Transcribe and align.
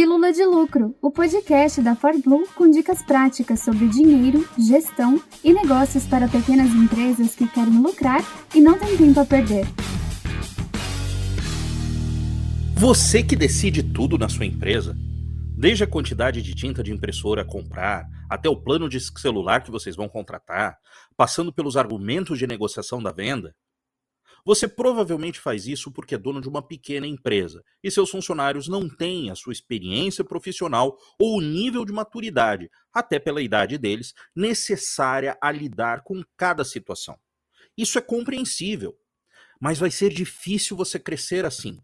Pílula 0.00 0.32
de 0.32 0.46
Lucro, 0.46 0.96
o 1.02 1.10
podcast 1.10 1.82
da 1.82 1.94
ForBlue 1.94 2.48
com 2.54 2.70
dicas 2.70 3.02
práticas 3.02 3.60
sobre 3.60 3.86
dinheiro, 3.86 4.48
gestão 4.58 5.22
e 5.44 5.52
negócios 5.52 6.06
para 6.06 6.26
pequenas 6.26 6.70
empresas 6.70 7.34
que 7.34 7.46
querem 7.46 7.82
lucrar 7.82 8.24
e 8.54 8.62
não 8.62 8.78
têm 8.78 8.96
tempo 8.96 9.20
a 9.20 9.26
perder. 9.26 9.66
Você 12.76 13.22
que 13.22 13.36
decide 13.36 13.82
tudo 13.82 14.16
na 14.16 14.30
sua 14.30 14.46
empresa, 14.46 14.96
desde 15.54 15.84
a 15.84 15.86
quantidade 15.86 16.40
de 16.40 16.54
tinta 16.54 16.82
de 16.82 16.90
impressora 16.90 17.42
a 17.42 17.44
comprar, 17.44 18.06
até 18.30 18.48
o 18.48 18.56
plano 18.56 18.88
de 18.88 18.98
celular 18.98 19.62
que 19.62 19.70
vocês 19.70 19.94
vão 19.94 20.08
contratar, 20.08 20.78
passando 21.14 21.52
pelos 21.52 21.76
argumentos 21.76 22.38
de 22.38 22.46
negociação 22.46 23.02
da 23.02 23.12
venda, 23.12 23.54
você 24.44 24.66
provavelmente 24.66 25.38
faz 25.38 25.66
isso 25.66 25.92
porque 25.92 26.14
é 26.14 26.18
dono 26.18 26.40
de 26.40 26.48
uma 26.48 26.62
pequena 26.62 27.06
empresa 27.06 27.62
e 27.82 27.90
seus 27.90 28.10
funcionários 28.10 28.68
não 28.68 28.88
têm 28.88 29.30
a 29.30 29.34
sua 29.34 29.52
experiência 29.52 30.24
profissional 30.24 30.96
ou 31.18 31.38
o 31.38 31.40
nível 31.40 31.84
de 31.84 31.92
maturidade, 31.92 32.70
até 32.92 33.18
pela 33.18 33.42
idade 33.42 33.78
deles, 33.78 34.14
necessária 34.34 35.36
a 35.40 35.50
lidar 35.50 36.02
com 36.02 36.22
cada 36.36 36.64
situação. 36.64 37.18
Isso 37.76 37.98
é 37.98 38.02
compreensível, 38.02 38.96
mas 39.60 39.78
vai 39.78 39.90
ser 39.90 40.10
difícil 40.10 40.76
você 40.76 40.98
crescer 40.98 41.44
assim. 41.44 41.78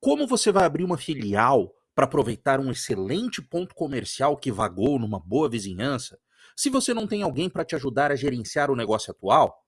Como 0.00 0.26
você 0.26 0.52
vai 0.52 0.64
abrir 0.64 0.84
uma 0.84 0.98
filial 0.98 1.72
para 1.94 2.04
aproveitar 2.04 2.60
um 2.60 2.70
excelente 2.70 3.40
ponto 3.40 3.74
comercial 3.74 4.36
que 4.36 4.52
vagou 4.52 4.98
numa 4.98 5.18
boa 5.18 5.48
vizinhança, 5.48 6.18
se 6.54 6.70
você 6.70 6.94
não 6.94 7.06
tem 7.06 7.22
alguém 7.22 7.48
para 7.48 7.64
te 7.64 7.74
ajudar 7.74 8.10
a 8.10 8.16
gerenciar 8.16 8.70
o 8.70 8.76
negócio 8.76 9.10
atual? 9.10 9.65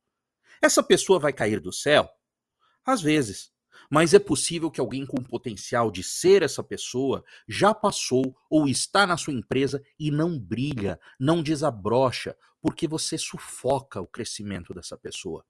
Essa 0.62 0.82
pessoa 0.82 1.18
vai 1.18 1.32
cair 1.32 1.60
do 1.60 1.72
céu? 1.72 2.08
Às 2.84 3.02
vezes. 3.02 3.50
Mas 3.90 4.12
é 4.12 4.18
possível 4.18 4.70
que 4.70 4.80
alguém 4.80 5.06
com 5.06 5.22
potencial 5.22 5.90
de 5.90 6.02
ser 6.02 6.42
essa 6.42 6.62
pessoa 6.62 7.24
já 7.46 7.72
passou 7.72 8.36
ou 8.50 8.68
está 8.68 9.06
na 9.06 9.16
sua 9.16 9.32
empresa 9.32 9.82
e 9.98 10.10
não 10.10 10.38
brilha, 10.38 10.98
não 11.18 11.42
desabrocha, 11.42 12.36
porque 12.60 12.88
você 12.88 13.16
sufoca 13.16 14.00
o 14.00 14.06
crescimento 14.06 14.74
dessa 14.74 14.96
pessoa. 14.96 15.44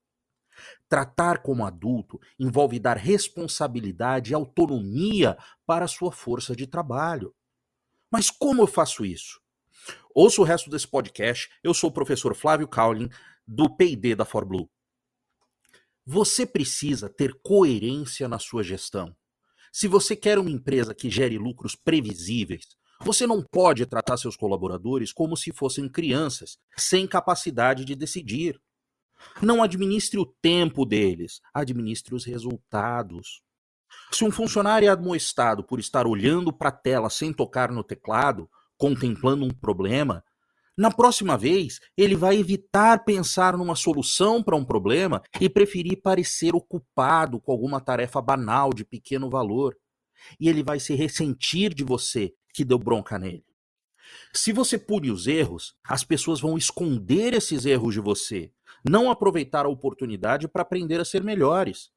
Tratar 0.88 1.38
como 1.42 1.64
adulto 1.64 2.20
envolve 2.38 2.78
dar 2.78 2.96
responsabilidade 2.96 4.32
e 4.32 4.34
autonomia 4.34 5.36
para 5.66 5.84
a 5.84 5.88
sua 5.88 6.12
força 6.12 6.54
de 6.54 6.66
trabalho. 6.66 7.34
Mas 8.10 8.30
como 8.30 8.62
eu 8.62 8.66
faço 8.66 9.04
isso? 9.04 9.40
Ouça 10.14 10.40
o 10.40 10.44
resto 10.44 10.70
desse 10.70 10.86
podcast. 10.86 11.48
Eu 11.62 11.72
sou 11.72 11.90
o 11.90 11.92
professor 11.92 12.34
Flávio 12.34 12.66
Cowling, 12.66 13.08
do 13.46 13.74
PD 13.74 14.14
da 14.14 14.24
ForBlue. 14.24 14.68
Você 16.10 16.46
precisa 16.46 17.06
ter 17.06 17.34
coerência 17.42 18.26
na 18.26 18.38
sua 18.38 18.62
gestão. 18.62 19.14
Se 19.70 19.86
você 19.86 20.16
quer 20.16 20.38
uma 20.38 20.48
empresa 20.48 20.94
que 20.94 21.10
gere 21.10 21.36
lucros 21.36 21.76
previsíveis, 21.76 22.64
você 23.02 23.26
não 23.26 23.42
pode 23.42 23.84
tratar 23.84 24.16
seus 24.16 24.34
colaboradores 24.34 25.12
como 25.12 25.36
se 25.36 25.52
fossem 25.52 25.86
crianças, 25.86 26.56
sem 26.78 27.06
capacidade 27.06 27.84
de 27.84 27.94
decidir. 27.94 28.58
Não 29.42 29.62
administre 29.62 30.18
o 30.18 30.24
tempo 30.24 30.86
deles, 30.86 31.42
administre 31.52 32.14
os 32.14 32.24
resultados. 32.24 33.42
Se 34.10 34.24
um 34.24 34.30
funcionário 34.30 34.88
é 34.88 34.90
admoestado 34.90 35.62
por 35.62 35.78
estar 35.78 36.06
olhando 36.06 36.50
para 36.50 36.70
a 36.70 36.72
tela 36.72 37.10
sem 37.10 37.34
tocar 37.34 37.70
no 37.70 37.84
teclado, 37.84 38.48
contemplando 38.78 39.44
um 39.44 39.50
problema, 39.50 40.24
na 40.78 40.92
próxima 40.92 41.36
vez, 41.36 41.80
ele 41.96 42.14
vai 42.14 42.36
evitar 42.36 43.04
pensar 43.04 43.58
numa 43.58 43.74
solução 43.74 44.40
para 44.40 44.54
um 44.54 44.64
problema 44.64 45.20
e 45.40 45.48
preferir 45.48 46.00
parecer 46.00 46.54
ocupado 46.54 47.40
com 47.40 47.50
alguma 47.50 47.80
tarefa 47.80 48.22
banal 48.22 48.72
de 48.72 48.84
pequeno 48.84 49.28
valor. 49.28 49.76
E 50.38 50.48
ele 50.48 50.62
vai 50.62 50.78
se 50.78 50.94
ressentir 50.94 51.74
de 51.74 51.82
você 51.82 52.32
que 52.54 52.64
deu 52.64 52.78
bronca 52.78 53.18
nele. 53.18 53.44
Se 54.32 54.52
você 54.52 54.78
pune 54.78 55.10
os 55.10 55.26
erros, 55.26 55.74
as 55.84 56.04
pessoas 56.04 56.40
vão 56.40 56.56
esconder 56.56 57.34
esses 57.34 57.66
erros 57.66 57.94
de 57.94 58.00
você, 58.00 58.52
não 58.88 59.10
aproveitar 59.10 59.66
a 59.66 59.68
oportunidade 59.68 60.46
para 60.46 60.62
aprender 60.62 61.00
a 61.00 61.04
ser 61.04 61.24
melhores. 61.24 61.90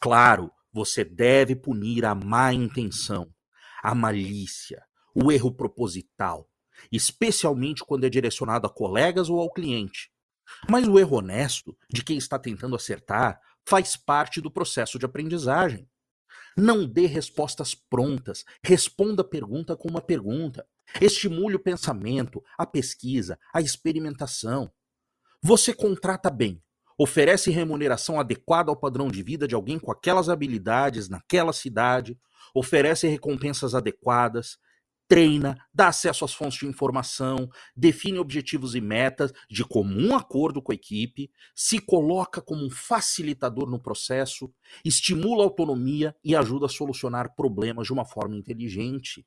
Claro, 0.00 0.50
você 0.72 1.04
deve 1.04 1.54
punir 1.54 2.06
a 2.06 2.14
má 2.14 2.54
intenção, 2.54 3.28
a 3.82 3.94
malícia, 3.94 4.82
o 5.14 5.30
erro 5.30 5.52
proposital, 5.52 6.48
especialmente 6.90 7.84
quando 7.84 8.04
é 8.04 8.10
direcionado 8.10 8.66
a 8.66 8.70
colegas 8.70 9.28
ou 9.28 9.40
ao 9.40 9.52
cliente. 9.52 10.10
Mas 10.68 10.86
o 10.86 10.98
erro 10.98 11.18
honesto 11.18 11.76
de 11.90 12.02
quem 12.02 12.18
está 12.18 12.38
tentando 12.38 12.76
acertar 12.76 13.40
faz 13.66 13.96
parte 13.96 14.40
do 14.40 14.50
processo 14.50 14.98
de 14.98 15.06
aprendizagem. 15.06 15.88
Não 16.56 16.86
dê 16.86 17.06
respostas 17.06 17.74
prontas, 17.74 18.44
responda 18.62 19.22
a 19.22 19.28
pergunta 19.28 19.76
com 19.76 19.88
uma 19.88 20.00
pergunta. 20.00 20.66
Estimule 21.00 21.56
o 21.56 21.62
pensamento, 21.62 22.42
a 22.56 22.66
pesquisa, 22.66 23.38
a 23.52 23.60
experimentação. 23.60 24.70
Você 25.42 25.74
contrata 25.74 26.30
bem, 26.30 26.62
oferece 26.96 27.50
remuneração 27.50 28.20
adequada 28.20 28.70
ao 28.70 28.76
padrão 28.76 29.08
de 29.08 29.22
vida 29.22 29.48
de 29.48 29.54
alguém 29.54 29.78
com 29.78 29.90
aquelas 29.90 30.28
habilidades 30.28 31.08
naquela 31.08 31.52
cidade, 31.52 32.18
oferece 32.54 33.08
recompensas 33.08 33.74
adequadas, 33.74 34.58
treina, 35.06 35.56
dá 35.72 35.88
acesso 35.88 36.24
às 36.24 36.34
fontes 36.34 36.58
de 36.58 36.66
informação, 36.66 37.48
define 37.76 38.18
objetivos 38.18 38.74
e 38.74 38.80
metas 38.80 39.32
de 39.50 39.64
comum 39.64 40.14
acordo 40.14 40.62
com 40.62 40.72
a 40.72 40.74
equipe, 40.74 41.30
se 41.54 41.78
coloca 41.78 42.40
como 42.40 42.64
um 42.64 42.70
facilitador 42.70 43.68
no 43.68 43.80
processo, 43.80 44.52
estimula 44.84 45.42
a 45.42 45.46
autonomia 45.46 46.14
e 46.24 46.34
ajuda 46.34 46.66
a 46.66 46.70
solucionar 46.70 47.34
problemas 47.34 47.86
de 47.86 47.92
uma 47.92 48.04
forma 48.04 48.36
inteligente. 48.36 49.26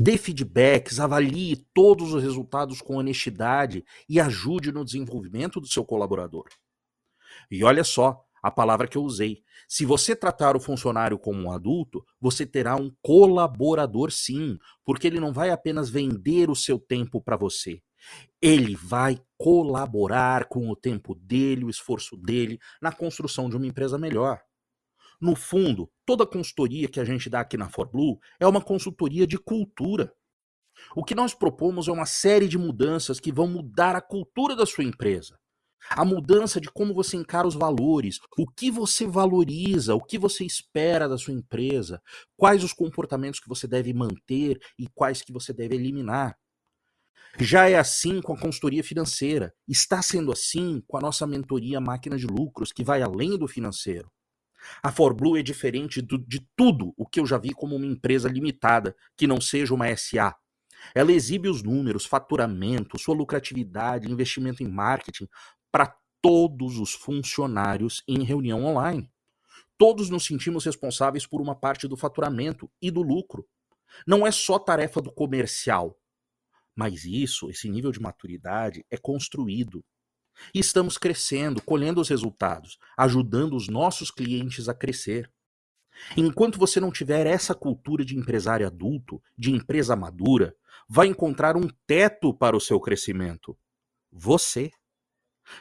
Dê 0.00 0.18
feedbacks, 0.18 0.98
avalie 0.98 1.64
todos 1.72 2.12
os 2.12 2.22
resultados 2.22 2.82
com 2.82 2.96
honestidade 2.96 3.84
e 4.08 4.20
ajude 4.20 4.72
no 4.72 4.84
desenvolvimento 4.84 5.60
do 5.60 5.68
seu 5.68 5.84
colaborador. 5.84 6.46
E 7.50 7.62
olha 7.62 7.84
só, 7.84 8.24
a 8.44 8.50
palavra 8.50 8.86
que 8.86 8.98
eu 8.98 9.02
usei. 9.02 9.42
Se 9.66 9.86
você 9.86 10.14
tratar 10.14 10.54
o 10.54 10.60
funcionário 10.60 11.18
como 11.18 11.40
um 11.40 11.50
adulto, 11.50 12.04
você 12.20 12.44
terá 12.44 12.76
um 12.76 12.94
colaborador 13.00 14.10
sim, 14.12 14.58
porque 14.84 15.06
ele 15.06 15.18
não 15.18 15.32
vai 15.32 15.48
apenas 15.48 15.88
vender 15.88 16.50
o 16.50 16.54
seu 16.54 16.78
tempo 16.78 17.22
para 17.22 17.38
você. 17.38 17.80
Ele 18.42 18.76
vai 18.76 19.18
colaborar 19.38 20.44
com 20.44 20.68
o 20.68 20.76
tempo 20.76 21.14
dele, 21.14 21.64
o 21.64 21.70
esforço 21.70 22.18
dele 22.18 22.58
na 22.82 22.92
construção 22.92 23.48
de 23.48 23.56
uma 23.56 23.66
empresa 23.66 23.96
melhor. 23.96 24.38
No 25.18 25.34
fundo, 25.34 25.90
toda 26.04 26.26
consultoria 26.26 26.86
que 26.86 27.00
a 27.00 27.04
gente 27.04 27.30
dá 27.30 27.40
aqui 27.40 27.56
na 27.56 27.70
ForBlue 27.70 28.18
é 28.38 28.46
uma 28.46 28.60
consultoria 28.60 29.26
de 29.26 29.38
cultura. 29.38 30.12
O 30.94 31.02
que 31.02 31.14
nós 31.14 31.32
propomos 31.32 31.88
é 31.88 31.92
uma 31.92 32.04
série 32.04 32.46
de 32.46 32.58
mudanças 32.58 33.18
que 33.18 33.32
vão 33.32 33.46
mudar 33.46 33.96
a 33.96 34.02
cultura 34.02 34.54
da 34.54 34.66
sua 34.66 34.84
empresa 34.84 35.38
a 35.90 36.04
mudança 36.04 36.60
de 36.60 36.70
como 36.70 36.94
você 36.94 37.16
encara 37.16 37.46
os 37.46 37.54
valores, 37.54 38.18
o 38.38 38.46
que 38.46 38.70
você 38.70 39.06
valoriza, 39.06 39.94
o 39.94 40.00
que 40.00 40.18
você 40.18 40.44
espera 40.44 41.08
da 41.08 41.18
sua 41.18 41.34
empresa, 41.34 42.00
quais 42.36 42.64
os 42.64 42.72
comportamentos 42.72 43.40
que 43.40 43.48
você 43.48 43.66
deve 43.66 43.92
manter 43.92 44.58
e 44.78 44.88
quais 44.94 45.22
que 45.22 45.32
você 45.32 45.52
deve 45.52 45.74
eliminar. 45.74 46.36
Já 47.38 47.68
é 47.68 47.76
assim 47.76 48.20
com 48.20 48.32
a 48.32 48.38
consultoria 48.38 48.84
financeira, 48.84 49.52
está 49.66 50.00
sendo 50.00 50.30
assim 50.30 50.82
com 50.86 50.96
a 50.96 51.00
nossa 51.00 51.26
mentoria 51.26 51.80
Máquina 51.80 52.16
de 52.16 52.26
Lucros, 52.26 52.72
que 52.72 52.84
vai 52.84 53.02
além 53.02 53.36
do 53.36 53.48
financeiro. 53.48 54.10
A 54.82 54.90
ForBlue 54.90 55.38
é 55.38 55.42
diferente 55.42 56.00
do, 56.00 56.16
de 56.18 56.46
tudo 56.56 56.94
o 56.96 57.06
que 57.06 57.20
eu 57.20 57.26
já 57.26 57.36
vi 57.36 57.52
como 57.52 57.76
uma 57.76 57.86
empresa 57.86 58.28
limitada, 58.28 58.94
que 59.16 59.26
não 59.26 59.40
seja 59.40 59.74
uma 59.74 59.94
SA. 59.96 60.34
Ela 60.94 61.12
exibe 61.12 61.48
os 61.48 61.62
números, 61.62 62.04
faturamento, 62.04 62.98
sua 62.98 63.14
lucratividade, 63.14 64.10
investimento 64.10 64.62
em 64.62 64.68
marketing, 64.68 65.28
para 65.74 65.92
todos 66.22 66.78
os 66.78 66.92
funcionários 66.92 68.04
em 68.06 68.22
reunião 68.22 68.64
online. 68.64 69.10
Todos 69.76 70.08
nos 70.08 70.24
sentimos 70.24 70.64
responsáveis 70.64 71.26
por 71.26 71.40
uma 71.40 71.56
parte 71.56 71.88
do 71.88 71.96
faturamento 71.96 72.70
e 72.80 72.92
do 72.92 73.02
lucro. 73.02 73.44
Não 74.06 74.24
é 74.24 74.30
só 74.30 74.56
tarefa 74.56 75.02
do 75.02 75.12
comercial. 75.12 75.98
Mas 76.76 77.04
isso, 77.04 77.50
esse 77.50 77.68
nível 77.68 77.90
de 77.90 77.98
maturidade, 78.00 78.86
é 78.88 78.96
construído. 78.96 79.84
E 80.54 80.60
estamos 80.60 80.96
crescendo, 80.96 81.60
colhendo 81.60 82.00
os 82.00 82.08
resultados, 82.08 82.78
ajudando 82.96 83.56
os 83.56 83.66
nossos 83.66 84.12
clientes 84.12 84.68
a 84.68 84.74
crescer. 84.74 85.28
Enquanto 86.16 86.56
você 86.56 86.78
não 86.78 86.92
tiver 86.92 87.26
essa 87.26 87.52
cultura 87.52 88.04
de 88.04 88.16
empresário 88.16 88.64
adulto, 88.64 89.20
de 89.36 89.50
empresa 89.50 89.96
madura, 89.96 90.54
vai 90.88 91.08
encontrar 91.08 91.56
um 91.56 91.68
teto 91.84 92.32
para 92.32 92.56
o 92.56 92.60
seu 92.60 92.78
crescimento. 92.78 93.58
Você. 94.12 94.70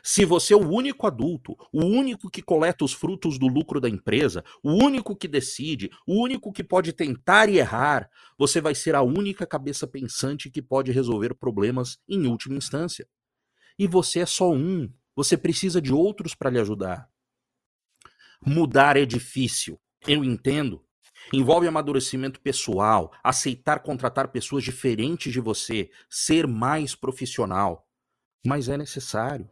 Se 0.01 0.25
você 0.25 0.53
é 0.53 0.57
o 0.57 0.69
único 0.69 1.05
adulto, 1.05 1.57
o 1.71 1.83
único 1.83 2.29
que 2.29 2.41
coleta 2.41 2.85
os 2.85 2.93
frutos 2.93 3.37
do 3.37 3.47
lucro 3.47 3.79
da 3.79 3.89
empresa, 3.89 4.43
o 4.63 4.71
único 4.71 5.15
que 5.15 5.27
decide, 5.27 5.89
o 6.07 6.21
único 6.21 6.51
que 6.51 6.63
pode 6.63 6.93
tentar 6.93 7.49
e 7.49 7.57
errar, 7.57 8.09
você 8.37 8.61
vai 8.61 8.75
ser 8.75 8.95
a 8.95 9.01
única 9.01 9.45
cabeça 9.45 9.85
pensante 9.85 10.49
que 10.49 10.61
pode 10.61 10.91
resolver 10.91 11.33
problemas 11.35 11.99
em 12.07 12.27
última 12.27 12.55
instância. 12.55 13.07
E 13.77 13.87
você 13.87 14.19
é 14.19 14.25
só 14.25 14.51
um, 14.51 14.91
você 15.15 15.37
precisa 15.37 15.81
de 15.81 15.93
outros 15.93 16.33
para 16.33 16.49
lhe 16.49 16.59
ajudar. 16.59 17.09
Mudar 18.45 18.97
é 18.97 19.05
difícil, 19.05 19.79
eu 20.07 20.23
entendo. 20.23 20.83
Envolve 21.31 21.67
amadurecimento 21.67 22.41
pessoal, 22.41 23.11
aceitar 23.23 23.79
contratar 23.81 24.27
pessoas 24.27 24.63
diferentes 24.63 25.31
de 25.31 25.39
você, 25.39 25.89
ser 26.09 26.45
mais 26.45 26.95
profissional. 26.95 27.87
Mas 28.45 28.67
é 28.67 28.77
necessário. 28.77 29.49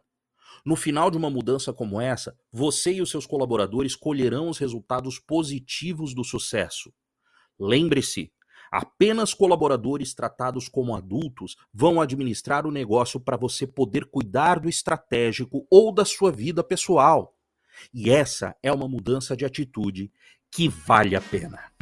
No 0.64 0.76
final 0.76 1.10
de 1.10 1.16
uma 1.16 1.30
mudança 1.30 1.72
como 1.72 2.00
essa, 2.00 2.36
você 2.52 2.94
e 2.94 3.02
os 3.02 3.10
seus 3.10 3.26
colaboradores 3.26 3.96
colherão 3.96 4.48
os 4.48 4.58
resultados 4.58 5.18
positivos 5.18 6.14
do 6.14 6.22
sucesso. 6.24 6.92
Lembre-se, 7.58 8.32
apenas 8.70 9.34
colaboradores 9.34 10.14
tratados 10.14 10.68
como 10.68 10.96
adultos 10.96 11.56
vão 11.72 12.00
administrar 12.00 12.66
o 12.66 12.70
negócio 12.70 13.20
para 13.20 13.36
você 13.36 13.66
poder 13.66 14.06
cuidar 14.06 14.58
do 14.58 14.68
estratégico 14.68 15.66
ou 15.70 15.92
da 15.92 16.04
sua 16.04 16.32
vida 16.32 16.64
pessoal. 16.64 17.36
E 17.92 18.10
essa 18.10 18.56
é 18.62 18.72
uma 18.72 18.88
mudança 18.88 19.36
de 19.36 19.44
atitude 19.44 20.10
que 20.50 20.68
vale 20.68 21.16
a 21.16 21.20
pena. 21.20 21.72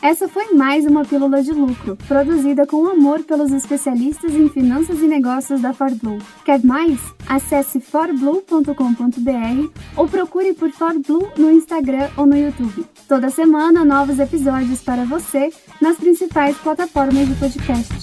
Essa 0.00 0.28
foi 0.28 0.54
mais 0.54 0.86
uma 0.86 1.04
Pílula 1.04 1.42
de 1.42 1.50
Lucro, 1.52 1.96
produzida 2.06 2.64
com 2.64 2.86
amor 2.86 3.24
pelos 3.24 3.52
especialistas 3.52 4.32
em 4.32 4.48
finanças 4.48 5.00
e 5.00 5.08
negócios 5.08 5.60
da 5.60 5.72
ForBlue. 5.72 6.22
Quer 6.44 6.64
mais? 6.64 7.00
Acesse 7.28 7.80
forblue.com.br 7.80 8.72
ou 9.96 10.06
procure 10.06 10.54
por 10.54 10.70
ForBlue 10.70 11.28
no 11.36 11.50
Instagram 11.50 12.08
ou 12.16 12.26
no 12.26 12.36
YouTube. 12.36 12.86
Toda 13.08 13.28
semana, 13.28 13.84
novos 13.84 14.20
episódios 14.20 14.80
para 14.82 15.04
você 15.04 15.52
nas 15.80 15.96
principais 15.96 16.56
plataformas 16.58 17.26
de 17.26 17.34
podcast. 17.34 17.97